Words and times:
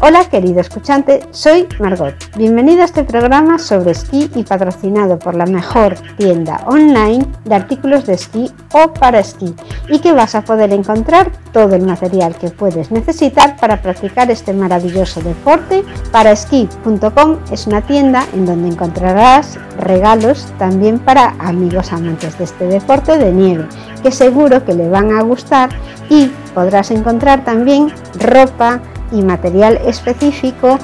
Hola 0.00 0.28
querido 0.28 0.60
escuchante, 0.60 1.26
soy 1.30 1.66
Margot. 1.78 2.14
Bienvenido 2.36 2.82
a 2.82 2.84
este 2.84 3.04
programa 3.04 3.58
sobre 3.58 3.92
esquí 3.92 4.30
y 4.34 4.42
patrocinado 4.42 5.18
por 5.18 5.34
la 5.34 5.46
mejor 5.46 5.94
tienda 6.18 6.60
online 6.66 7.24
de 7.44 7.54
artículos 7.54 8.04
de 8.04 8.14
esquí 8.14 8.50
o 8.72 8.92
para 8.92 9.20
esquí 9.20 9.54
y 9.88 10.00
que 10.00 10.12
vas 10.12 10.34
a 10.34 10.42
poder 10.42 10.72
encontrar 10.72 11.30
todo 11.52 11.74
el 11.74 11.86
material 11.86 12.36
que 12.36 12.50
puedes 12.50 12.90
necesitar 12.90 13.56
para 13.56 13.80
practicar 13.80 14.30
este 14.30 14.52
maravilloso 14.52 15.22
deporte. 15.22 15.84
Paraesquí.com 16.12 17.38
es 17.50 17.66
una 17.66 17.80
tienda 17.80 18.26
en 18.34 18.44
donde 18.44 18.68
encontrarás 18.68 19.58
regalos 19.78 20.52
también 20.58 20.98
para 20.98 21.34
amigos 21.38 21.92
amantes 21.92 22.36
de 22.36 22.44
este 22.44 22.66
deporte 22.66 23.16
de 23.16 23.32
nieve 23.32 23.68
que 24.04 24.12
seguro 24.12 24.64
que 24.66 24.74
le 24.74 24.88
van 24.88 25.12
a 25.12 25.22
gustar 25.22 25.70
y 26.10 26.26
podrás 26.54 26.90
encontrar 26.90 27.42
también 27.42 27.90
ropa, 28.20 28.80
y 29.14 29.22
material 29.22 29.78
específico, 29.86 30.78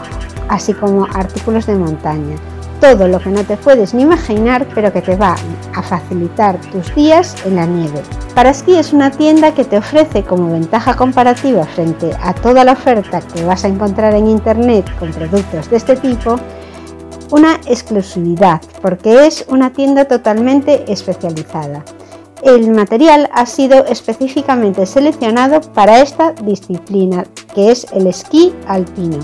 así 0.48 0.72
como 0.72 1.06
artículos 1.12 1.66
de 1.66 1.76
montaña. 1.76 2.36
Todo 2.80 3.08
lo 3.08 3.18
que 3.20 3.28
no 3.28 3.44
te 3.44 3.58
puedes 3.58 3.92
ni 3.92 4.02
imaginar, 4.02 4.66
pero 4.74 4.90
que 4.92 5.02
te 5.02 5.16
va 5.16 5.36
a 5.74 5.82
facilitar 5.82 6.58
tus 6.72 6.94
días 6.94 7.34
en 7.44 7.56
la 7.56 7.66
nieve. 7.66 8.00
Para 8.34 8.50
Esquí 8.50 8.76
es 8.76 8.94
una 8.94 9.10
tienda 9.10 9.52
que 9.52 9.64
te 9.64 9.76
ofrece 9.76 10.22
como 10.22 10.50
ventaja 10.50 10.94
comparativa 10.94 11.66
frente 11.66 12.10
a 12.22 12.32
toda 12.32 12.64
la 12.64 12.72
oferta 12.72 13.20
que 13.20 13.44
vas 13.44 13.64
a 13.64 13.68
encontrar 13.68 14.14
en 14.14 14.28
internet 14.28 14.90
con 14.98 15.10
productos 15.10 15.68
de 15.68 15.76
este 15.76 15.96
tipo, 15.96 16.36
una 17.30 17.56
exclusividad, 17.66 18.62
porque 18.80 19.26
es 19.26 19.44
una 19.48 19.70
tienda 19.72 20.06
totalmente 20.06 20.90
especializada. 20.90 21.84
El 22.42 22.70
material 22.70 23.28
ha 23.34 23.44
sido 23.44 23.84
específicamente 23.84 24.86
seleccionado 24.86 25.60
para 25.60 26.00
esta 26.00 26.32
disciplina, 26.32 27.24
que 27.54 27.70
es 27.70 27.86
el 27.92 28.06
esquí 28.06 28.54
alpino, 28.66 29.18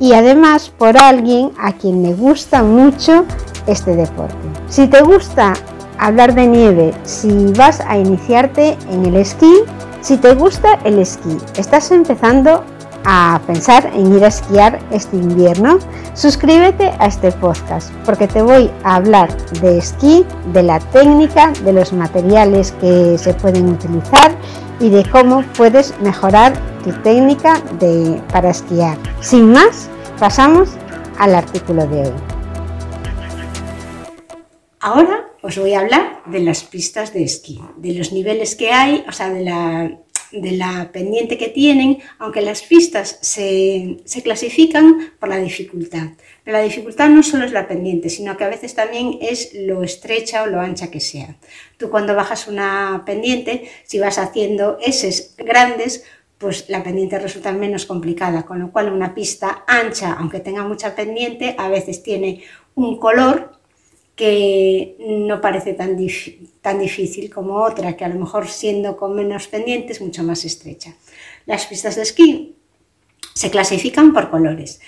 y 0.00 0.12
además 0.14 0.72
por 0.76 0.98
alguien 0.98 1.52
a 1.58 1.72
quien 1.72 2.02
le 2.02 2.14
gusta 2.14 2.64
mucho 2.64 3.24
este 3.68 3.94
deporte. 3.94 4.34
Si 4.68 4.88
te 4.88 5.02
gusta 5.02 5.52
hablar 5.98 6.34
de 6.34 6.46
nieve, 6.48 6.94
si 7.04 7.52
vas 7.52 7.80
a 7.80 7.96
iniciarte 7.96 8.76
en 8.90 9.06
el 9.06 9.16
esquí, 9.16 9.52
si 10.00 10.16
te 10.16 10.34
gusta 10.34 10.80
el 10.84 10.98
esquí, 10.98 11.36
estás 11.56 11.92
empezando 11.92 12.64
a 13.04 13.40
pensar 13.46 13.90
en 13.94 14.14
ir 14.14 14.24
a 14.24 14.28
esquiar 14.28 14.78
este 14.90 15.16
invierno, 15.16 15.78
suscríbete 16.14 16.92
a 16.98 17.06
este 17.06 17.32
podcast 17.32 17.92
porque 18.04 18.28
te 18.28 18.42
voy 18.42 18.70
a 18.84 18.96
hablar 18.96 19.34
de 19.60 19.78
esquí, 19.78 20.24
de 20.52 20.62
la 20.62 20.80
técnica, 20.80 21.52
de 21.64 21.72
los 21.72 21.92
materiales 21.92 22.72
que 22.80 23.16
se 23.18 23.34
pueden 23.34 23.68
utilizar 23.68 24.32
y 24.80 24.90
de 24.90 25.04
cómo 25.10 25.42
puedes 25.56 25.98
mejorar 26.00 26.52
tu 26.84 26.92
técnica 27.02 27.60
de, 27.78 28.20
para 28.32 28.50
esquiar. 28.50 28.96
Sin 29.20 29.52
más, 29.52 29.88
pasamos 30.18 30.70
al 31.18 31.34
artículo 31.34 31.86
de 31.86 32.02
hoy. 32.02 32.14
Ahora 34.80 35.28
os 35.42 35.58
voy 35.58 35.74
a 35.74 35.80
hablar 35.80 36.22
de 36.26 36.40
las 36.40 36.62
pistas 36.62 37.12
de 37.12 37.24
esquí, 37.24 37.60
de 37.76 37.94
los 37.94 38.12
niveles 38.12 38.54
que 38.54 38.72
hay, 38.72 39.04
o 39.08 39.12
sea, 39.12 39.30
de 39.30 39.44
la 39.44 39.90
de 40.32 40.52
la 40.52 40.90
pendiente 40.92 41.38
que 41.38 41.48
tienen, 41.48 41.98
aunque 42.18 42.42
las 42.42 42.62
pistas 42.62 43.18
se, 43.22 43.98
clasifican 44.22 45.12
por 45.18 45.28
la 45.28 45.38
dificultad. 45.38 46.08
Pero 46.44 46.56
la 46.56 46.62
dificultad 46.62 47.08
no 47.08 47.22
solo 47.22 47.44
es 47.44 47.52
la 47.52 47.68
pendiente, 47.68 48.10
sino 48.10 48.36
que 48.36 48.44
a 48.44 48.48
veces 48.48 48.74
también 48.74 49.18
es 49.20 49.50
lo 49.54 49.82
estrecha 49.82 50.42
o 50.42 50.46
lo 50.46 50.60
ancha 50.60 50.90
que 50.90 51.00
sea. 51.00 51.36
Tú 51.76 51.90
cuando 51.90 52.14
bajas 52.14 52.48
una 52.48 53.02
pendiente, 53.06 53.70
si 53.84 53.98
vas 53.98 54.18
haciendo 54.18 54.78
S 54.80 55.30
grandes, 55.38 56.04
pues 56.38 56.68
la 56.68 56.82
pendiente 56.82 57.18
resulta 57.18 57.52
menos 57.52 57.84
complicada, 57.84 58.44
con 58.44 58.60
lo 58.60 58.70
cual 58.70 58.92
una 58.92 59.14
pista 59.14 59.64
ancha, 59.66 60.12
aunque 60.12 60.40
tenga 60.40 60.62
mucha 60.62 60.94
pendiente, 60.94 61.54
a 61.58 61.68
veces 61.68 62.02
tiene 62.02 62.42
un 62.74 62.98
color 62.98 63.57
que 64.18 64.96
no 64.98 65.40
parece 65.40 65.74
tan, 65.74 65.96
tan 66.60 66.80
difícil 66.80 67.30
como 67.30 67.62
otra, 67.62 67.96
que 67.96 68.04
a 68.04 68.08
lo 68.08 68.18
mejor 68.18 68.48
siendo 68.48 68.96
con 68.96 69.14
menos 69.14 69.46
pendientes, 69.46 70.00
mucho 70.00 70.24
más 70.24 70.44
estrecha. 70.44 70.96
Las 71.46 71.66
pistas 71.66 71.94
de 71.94 72.02
esquí 72.02 72.56
se 73.32 73.48
clasifican 73.48 74.12
por 74.12 74.28
colores. 74.28 74.80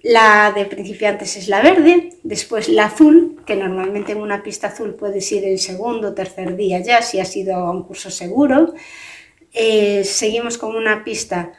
La 0.00 0.52
de 0.56 0.64
principiantes 0.64 1.36
es 1.36 1.48
la 1.48 1.60
verde, 1.60 2.14
después 2.22 2.70
la 2.70 2.86
azul, 2.86 3.42
que 3.44 3.56
normalmente 3.56 4.12
en 4.12 4.22
una 4.22 4.42
pista 4.42 4.68
azul 4.68 4.94
puedes 4.94 5.30
ir 5.32 5.44
el 5.44 5.58
segundo 5.58 6.08
o 6.08 6.14
tercer 6.14 6.56
día 6.56 6.80
ya, 6.80 7.02
si 7.02 7.20
ha 7.20 7.26
sido 7.26 7.70
un 7.70 7.82
curso 7.82 8.10
seguro. 8.10 8.72
Eh, 9.52 10.02
seguimos 10.02 10.56
con 10.56 10.74
una 10.74 11.04
pista 11.04 11.52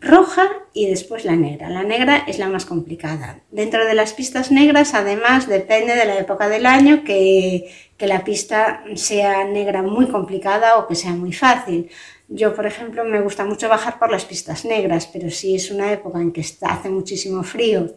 roja 0.00 0.48
y 0.72 0.86
después 0.86 1.24
la 1.24 1.36
negra. 1.36 1.68
La 1.70 1.82
negra 1.82 2.24
es 2.26 2.38
la 2.38 2.48
más 2.48 2.66
complicada. 2.66 3.40
Dentro 3.50 3.84
de 3.84 3.94
las 3.94 4.12
pistas 4.12 4.50
negras, 4.50 4.94
además, 4.94 5.48
depende 5.48 5.94
de 5.94 6.04
la 6.04 6.18
época 6.18 6.48
del 6.48 6.66
año 6.66 7.04
que, 7.04 7.70
la 7.98 8.22
pista 8.22 8.84
sea 8.94 9.44
negra 9.44 9.82
muy 9.82 10.06
complicada 10.06 10.78
o 10.78 10.86
que 10.86 10.94
sea 10.94 11.12
muy 11.12 11.32
fácil. 11.32 11.90
Yo, 12.28 12.54
por 12.54 12.66
ejemplo, 12.66 13.04
me 13.04 13.20
gusta 13.20 13.44
mucho 13.44 13.68
bajar 13.68 13.98
por 13.98 14.10
las 14.12 14.24
pistas 14.24 14.64
negras, 14.64 15.08
pero 15.12 15.30
si 15.30 15.56
es 15.56 15.70
una 15.70 15.92
época 15.92 16.20
en 16.20 16.30
que 16.30 16.42
está, 16.42 16.74
hace 16.74 16.90
muchísimo 16.90 17.42
frío 17.42 17.96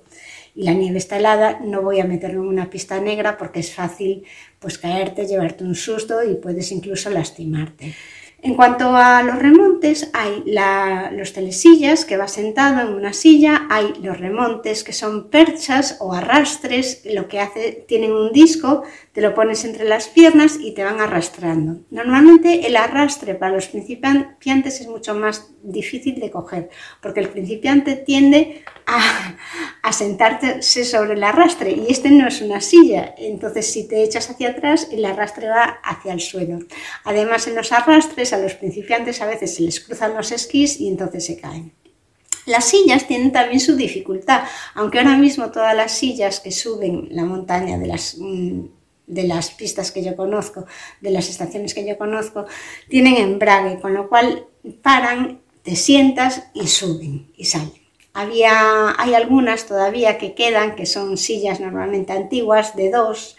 y 0.56 0.64
la 0.64 0.74
nieve 0.74 0.98
está 0.98 1.18
helada, 1.18 1.60
no 1.64 1.82
voy 1.82 2.00
a 2.00 2.06
meterme 2.06 2.40
en 2.40 2.48
una 2.48 2.70
pista 2.70 3.00
negra 3.00 3.38
porque 3.38 3.60
es 3.60 3.74
fácil 3.74 4.24
pues 4.60 4.78
caerte, 4.78 5.28
llevarte 5.28 5.64
un 5.64 5.76
susto 5.76 6.24
y 6.24 6.36
puedes 6.36 6.72
incluso 6.72 7.10
lastimarte. 7.10 7.94
En 8.44 8.56
cuanto 8.56 8.96
a 8.96 9.22
los 9.22 9.38
remontes, 9.38 10.10
hay 10.14 10.44
los 11.12 11.34
telesillas 11.34 12.06
que 12.06 12.18
va 12.18 12.28
sentado 12.28 12.82
en 12.82 12.96
una 12.96 13.14
silla, 13.14 13.68
hay 13.70 13.94
los 14.02 14.20
remontes 14.20 14.84
que 14.84 14.94
son 14.94 15.30
perchas 15.30 15.98
o 16.00 16.14
arrastres, 16.14 17.04
lo 17.06 17.28
que 17.28 17.40
hace, 17.40 17.86
tienen 17.88 18.12
un 18.12 18.32
disco, 18.32 18.82
te 19.12 19.22
lo 19.22 19.36
pones 19.36 19.64
entre 19.64 19.86
las 19.86 20.08
piernas 20.08 20.58
y 20.60 20.72
te 20.72 20.84
van 20.84 21.00
arrastrando. 21.00 21.82
Normalmente 21.92 22.66
el 22.66 22.78
arrastre 22.78 23.36
para 23.36 23.54
los 23.54 23.68
principiantes 23.68 24.82
es 24.82 24.88
mucho 24.88 25.14
más 25.14 25.52
difícil 25.62 26.20
de 26.20 26.32
coger, 26.32 26.70
porque 27.00 27.20
el 27.20 27.30
principiante 27.30 27.96
tiende 27.96 28.64
a, 28.88 29.36
a 29.84 29.94
sentarse 29.94 30.64
sobre 30.64 31.14
el 31.14 31.24
arrastre 31.24 31.72
y 31.74 31.92
este 31.92 32.10
no 32.10 32.28
es 32.28 32.42
una 32.42 32.60
silla, 32.60 33.14
entonces 33.18 33.72
si 33.72 33.88
te 33.88 34.04
echas 34.04 34.32
hacia 34.32 34.50
atrás 34.50 34.88
el 34.92 35.06
arrastre 35.06 35.48
va 35.48 35.80
hacia 35.84 36.14
el 36.14 36.22
suelo. 36.22 36.58
Además 37.04 37.46
en 37.48 37.56
los 37.56 37.72
arrastres 37.72 38.31
a 38.34 38.38
los 38.38 38.54
principiantes 38.56 39.22
a 39.22 39.28
veces 39.28 39.56
se 39.56 39.64
les 39.64 39.80
cruzan 39.80 40.16
los 40.16 40.32
esquís 40.32 40.80
y 40.80 40.88
entonces 40.88 41.26
se 41.26 41.40
caen. 41.40 41.74
Las 42.46 42.66
sillas 42.66 43.08
tienen 43.08 43.32
también 43.32 43.60
su 43.60 43.76
dificultad, 43.76 44.44
aunque 44.74 44.98
ahora 44.98 45.18
mismo 45.18 45.52
todas 45.52 45.76
las 45.76 45.92
sillas 45.92 46.40
que 46.40 46.52
suben 46.52 47.08
la 47.12 47.24
montaña 47.24 47.78
de 47.78 47.88
las, 47.88 48.18
mm, 48.18 48.62
de 49.06 49.24
las 49.24 49.52
pistas 49.52 49.92
que 49.92 50.04
yo 50.04 50.16
conozco, 50.16 50.66
de 51.02 51.12
las 51.12 51.30
estaciones 51.30 51.74
que 51.74 51.86
yo 51.86 51.98
conozco, 51.98 52.46
tienen 52.90 53.18
embrague, 53.18 53.80
con 53.80 53.94
lo 53.94 54.10
cual 54.10 54.46
paran, 54.82 55.42
te 55.64 55.76
sientas 55.76 56.46
y 56.54 56.68
suben 56.68 57.32
y 57.36 57.46
salen. 57.46 57.82
Había, 58.14 58.94
hay 58.98 59.14
algunas 59.14 59.68
todavía 59.68 60.18
que 60.18 60.34
quedan, 60.34 60.76
que 60.76 60.86
son 60.86 61.18
sillas 61.18 61.60
normalmente 61.60 62.12
antiguas, 62.12 62.76
de 62.76 62.90
dos, 62.90 63.38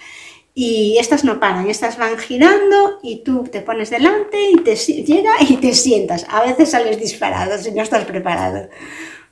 y 0.54 0.98
estas 0.98 1.24
no 1.24 1.40
paran, 1.40 1.70
estas 1.70 1.96
van 1.96 2.18
girando 2.18 2.98
y 3.02 3.22
tú 3.22 3.44
te 3.44 3.60
pones 3.60 3.88
delante 3.90 4.50
y 4.50 4.56
te 4.56 4.76
llega 4.76 5.32
y 5.40 5.56
te 5.56 5.72
sientas. 5.72 6.26
A 6.28 6.42
veces 6.42 6.70
sales 6.70 6.98
disparado 6.98 7.56
si 7.58 7.72
no 7.72 7.82
estás 7.82 8.04
preparado. 8.04 8.68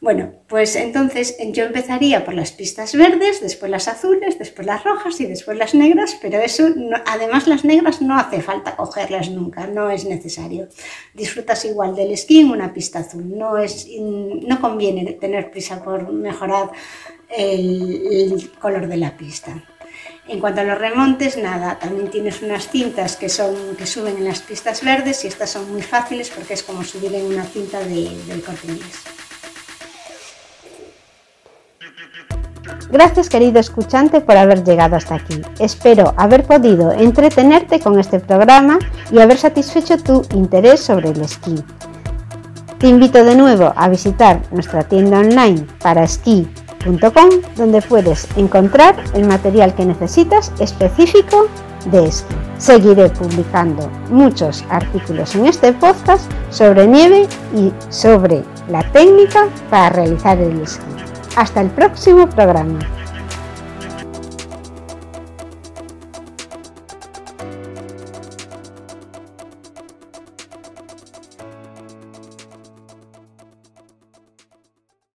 Bueno, 0.01 0.33
pues 0.49 0.77
entonces 0.77 1.37
yo 1.53 1.65
empezaría 1.65 2.25
por 2.25 2.33
las 2.33 2.53
pistas 2.53 2.97
verdes, 2.97 3.43
después 3.43 3.71
las 3.71 3.87
azules, 3.87 4.39
después 4.39 4.67
las 4.67 4.83
rojas 4.83 5.21
y 5.21 5.27
después 5.27 5.59
las 5.59 5.75
negras, 5.75 6.17
pero 6.23 6.39
eso, 6.39 6.69
además 7.05 7.47
las 7.47 7.67
negras 7.67 8.01
no 8.01 8.19
hace 8.19 8.41
falta 8.41 8.77
cogerlas 8.77 9.29
nunca, 9.29 9.67
no 9.67 9.91
es 9.91 10.07
necesario. 10.07 10.69
Disfrutas 11.13 11.67
igual 11.67 11.95
del 11.95 12.13
esquí 12.13 12.41
en 12.41 12.51
una 12.51 12.73
pista 12.73 13.01
azul, 13.01 13.29
no, 13.37 13.59
es, 13.59 13.89
no 14.01 14.59
conviene 14.59 15.13
tener 15.13 15.51
prisa 15.51 15.85
por 15.85 16.11
mejorar 16.11 16.71
el 17.29 18.51
color 18.59 18.87
de 18.87 18.97
la 18.97 19.19
pista. 19.19 19.70
En 20.31 20.39
cuanto 20.39 20.61
a 20.61 20.65
los 20.65 20.79
remontes, 20.79 21.37
nada, 21.37 21.77
también 21.81 22.09
tienes 22.09 22.41
unas 22.41 22.69
cintas 22.69 23.17
que, 23.17 23.29
son, 23.29 23.75
que 23.77 23.85
suben 23.85 24.17
en 24.17 24.27
las 24.27 24.39
pistas 24.39 24.85
verdes 24.85 25.25
y 25.25 25.27
estas 25.27 25.51
son 25.51 25.69
muy 25.73 25.83
fáciles 25.83 26.31
porque 26.31 26.55
es 26.55 26.63
como 26.63 26.85
subir 26.85 27.13
en 27.17 27.27
una 27.27 27.43
cinta 27.43 27.81
de, 27.81 28.17
del 28.29 28.41
corte 28.41 28.69
Gracias 32.93 33.29
querido 33.29 33.59
escuchante 33.59 34.21
por 34.21 34.37
haber 34.37 34.63
llegado 34.63 34.95
hasta 34.95 35.17
aquí. 35.17 35.43
Espero 35.59 36.15
haber 36.17 36.45
podido 36.45 36.93
entretenerte 36.93 37.81
con 37.81 37.99
este 37.99 38.21
programa 38.21 38.79
y 39.11 39.19
haber 39.19 39.37
satisfecho 39.37 39.99
tu 39.99 40.23
interés 40.33 40.79
sobre 40.79 41.11
el 41.11 41.23
esquí. 41.23 41.57
Te 42.79 42.87
invito 42.87 43.25
de 43.25 43.35
nuevo 43.35 43.73
a 43.75 43.89
visitar 43.89 44.41
nuestra 44.53 44.85
tienda 44.85 45.19
online 45.19 45.67
para 45.83 46.05
esquí 46.05 46.49
donde 47.57 47.83
puedes 47.83 48.27
encontrar 48.37 48.97
el 49.15 49.27
material 49.27 49.75
que 49.75 49.85
necesitas 49.85 50.53
específico 50.61 51.47
de 51.87 52.07
esquí. 52.07 52.35
Seguiré 52.59 53.09
publicando 53.11 53.89
muchos 54.11 54.65
artículos 54.69 55.35
en 55.35 55.47
este 55.47 55.73
podcast 55.73 56.31
sobre 56.51 56.87
nieve 56.87 57.27
y 57.55 57.73
sobre 57.91 58.45
la 58.69 58.83
técnica 58.93 59.49
para 59.71 59.91
realizar 59.91 60.39
el 60.39 60.61
esquí. 60.61 60.85
Hasta 61.37 61.61
el 61.61 61.71
próximo 61.71 62.29
programa. 62.29 62.79